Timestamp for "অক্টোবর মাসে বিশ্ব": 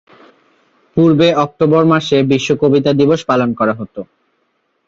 1.43-2.49